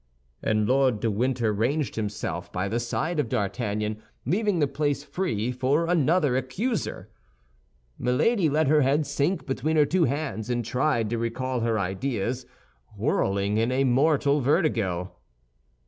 [0.41, 5.51] And Lord de Winter ranged himself by the side of D'Artagnan, leaving the place free
[5.51, 7.11] for another accuser.
[7.99, 12.47] Milady let her head sink between her two hands, and tried to recall her ideas,
[12.97, 15.11] whirling in a mortal vertigo.